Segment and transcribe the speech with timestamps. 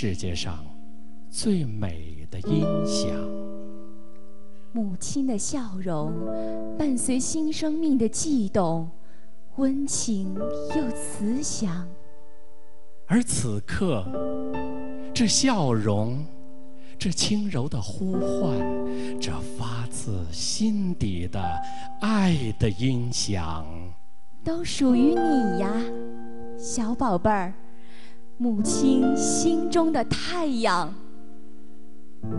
[0.00, 0.64] 世界上
[1.28, 3.10] 最美的音响。
[4.70, 6.12] 母亲的笑容
[6.78, 8.88] 伴随新生命的悸动，
[9.56, 11.84] 温情又慈祥。
[13.08, 14.06] 而此刻，
[15.12, 16.24] 这笑容，
[16.96, 18.56] 这轻柔的呼唤，
[19.20, 21.42] 这发自心底的
[22.00, 23.66] 爱的音响，
[24.44, 25.72] 都属于你呀，
[26.56, 27.52] 小宝贝儿，
[28.38, 30.94] 母亲心中的太阳。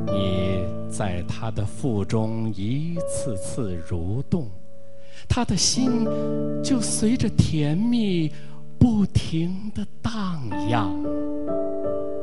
[0.05, 4.47] 你在她的腹中一次次蠕动，
[5.27, 6.05] 她的心
[6.63, 8.31] 就随着甜蜜。
[8.81, 10.89] 不停的荡漾。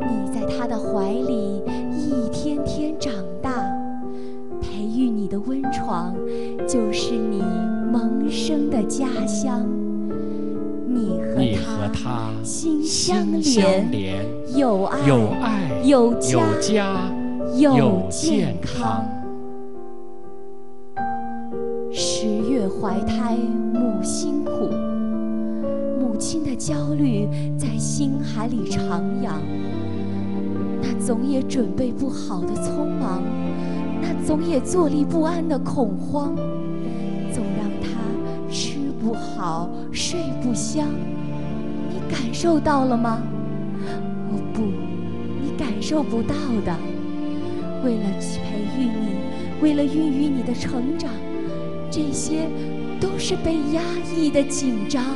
[0.01, 3.51] 你在他的怀里一天天长大，
[4.59, 6.17] 培育你的温床
[6.67, 7.43] 就是你
[7.93, 9.69] 萌生的家乡。
[11.39, 13.19] 你和他心相
[13.91, 14.25] 连，
[14.57, 16.15] 有爱有爱有
[16.61, 17.13] 家
[17.59, 19.05] 有健康。
[21.93, 23.37] 十月怀胎
[23.75, 24.71] 母辛苦。
[26.01, 29.33] 母亲的焦虑在心海里徜徉，
[30.81, 33.23] 那总也准备不好的匆忙，
[34.01, 36.35] 那总也坐立不安的恐慌，
[37.31, 37.91] 总让她
[38.51, 40.87] 吃不好睡不香。
[41.97, 43.23] 你感受到了吗？
[44.31, 44.61] 哦不，
[45.41, 46.77] 你感受不到的。
[47.83, 49.17] 为了培育你，
[49.63, 51.11] 为了孕育你的成长，
[51.91, 52.49] 这些
[53.01, 53.81] 都是被压
[54.15, 55.03] 抑的紧张。
[55.03, 55.15] 哦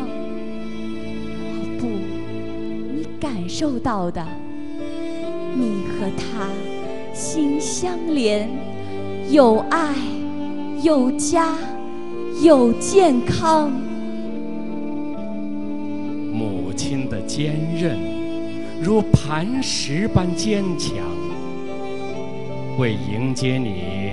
[1.78, 4.26] 不，你感受到的，
[5.54, 6.48] 你和他
[7.12, 8.48] 心相连，
[9.28, 9.94] 有爱，
[10.82, 11.54] 有家，
[12.42, 13.70] 有健康。
[16.70, 17.98] 母亲的坚韧
[18.80, 20.98] 如磐石般坚强，
[22.78, 24.12] 为迎接你，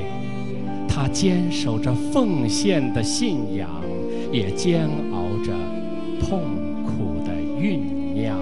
[0.89, 3.69] 她坚守着奉献的信仰，
[4.31, 5.53] 也煎熬着
[6.19, 6.41] 痛
[6.83, 7.77] 苦的酝
[8.15, 8.35] 酿。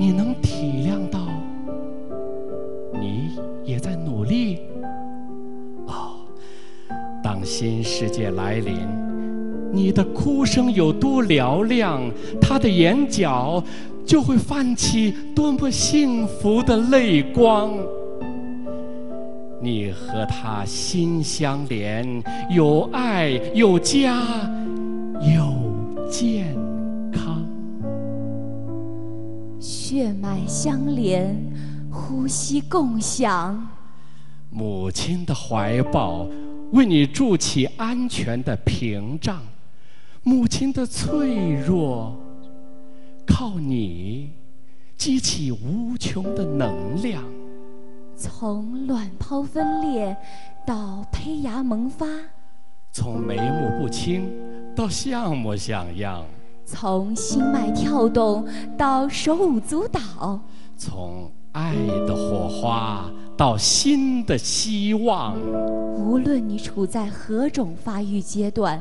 [0.00, 1.28] 你能体谅到，
[3.00, 4.58] 你也在努力。
[5.86, 6.26] 哦，
[7.22, 8.76] 当新世界来临，
[9.72, 12.02] 你的哭声有多嘹亮，
[12.40, 13.64] 他的眼角
[14.04, 17.72] 就会泛起多么幸福的泪光。
[19.60, 24.20] 你和他心相连，有爱，有家，
[25.34, 25.72] 有
[26.10, 26.54] 健
[27.12, 27.42] 康。
[29.58, 31.34] 血脉相连，
[31.90, 33.68] 呼吸共享。
[34.50, 36.26] 母亲的怀抱
[36.72, 39.40] 为你筑起安全的屏障，
[40.24, 42.16] 母亲的脆弱
[43.26, 44.30] 靠你
[44.96, 47.24] 激起无穷的能量。
[48.16, 50.16] 从卵泡分裂
[50.64, 52.06] 到胚芽萌发，
[52.92, 54.30] 从眉目不清
[54.76, 56.24] 到像模像样。
[56.64, 58.46] 从心脉跳动
[58.78, 60.40] 到手舞足蹈，
[60.76, 61.74] 从爱
[62.06, 65.36] 的火花到新的希望。
[65.96, 68.80] 无论你处在何种发育阶段，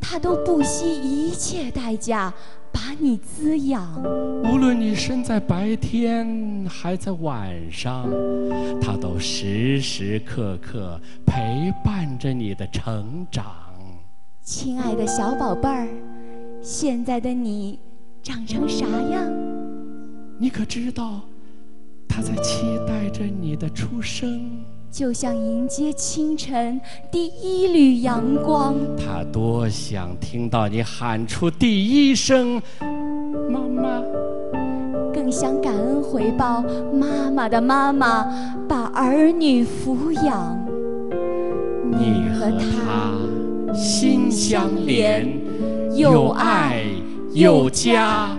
[0.00, 2.32] 他都不惜一切代价
[2.72, 4.02] 把你滋养。
[4.44, 8.08] 无论你身在白天还在晚上，
[8.80, 13.44] 他都时时刻刻陪伴着你的成长。
[14.42, 15.88] 亲爱的小宝贝儿。
[16.62, 17.78] 现在的你
[18.22, 19.22] 长成啥样？
[20.38, 21.20] 你可知道，
[22.08, 24.50] 他在期待着你的出生，
[24.96, 26.80] 就像迎接清晨
[27.10, 28.74] 第一缕阳光。
[28.96, 32.62] 他多想听到你喊出第一声
[33.52, 34.00] “妈妈”，
[35.12, 36.64] 更想感恩回报
[36.94, 38.24] 妈妈的妈妈
[38.66, 40.58] 把儿女抚养。
[41.90, 45.28] 你和他心相连。
[45.94, 46.84] 有爱，
[47.34, 48.34] 有家，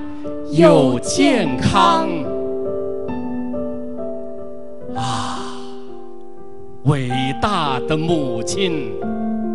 [0.51, 2.07] 有健康。
[6.87, 7.09] 伟
[7.41, 8.93] 大的母亲！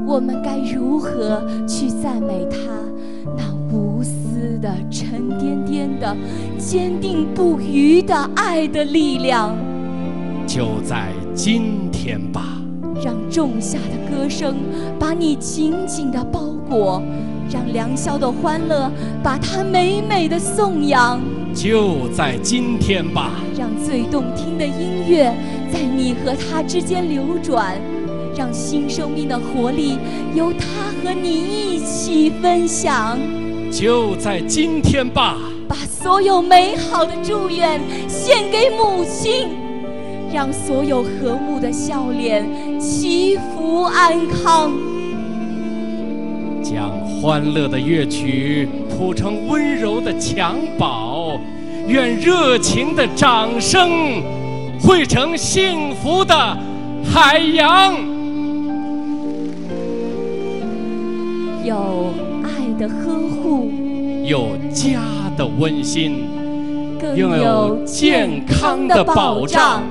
[0.06, 2.58] 我们该如何去赞美她
[3.34, 6.14] 那无私的、沉甸甸的、
[6.58, 9.56] 坚定不渝的爱的力量？
[10.46, 12.60] 就在今天吧！
[13.02, 14.54] 让仲夏的歌声
[14.98, 17.02] 把你紧紧地包裹。
[17.50, 18.90] 让良宵的欢乐
[19.22, 21.20] 把它美美的颂扬，
[21.54, 23.30] 就在今天吧。
[23.58, 25.32] 让最动听的音乐
[25.72, 27.80] 在你和他之间流转，
[28.36, 29.96] 让让新生命的活力
[30.34, 30.66] 由他
[31.00, 33.16] 和你一起分享。
[33.70, 35.38] 就在今天吧，
[35.68, 39.48] 把所有美好的祝愿献给母亲，
[40.34, 42.44] 让所有和睦的笑脸
[42.80, 44.72] 祈福安康。
[46.64, 51.11] 将欢乐的乐曲谱成温柔的襁褓，
[51.92, 54.22] 愿热情的掌声
[54.80, 56.34] 汇成幸福的
[57.04, 57.92] 海洋。
[61.62, 62.48] 有爱
[62.80, 63.70] 的呵护，
[64.24, 65.02] 有家
[65.36, 66.24] 的温馨，
[66.98, 69.82] 更拥有有健康的保障。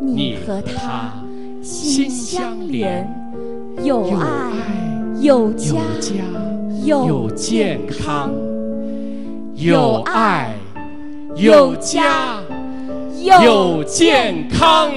[0.00, 1.12] 你和他
[1.60, 3.12] 心相连，
[3.82, 4.52] 有有爱，
[5.20, 5.74] 有家
[6.84, 8.30] 有，健康，
[9.56, 10.54] 有爱，
[11.34, 12.40] 有家，
[13.20, 14.90] 有健康。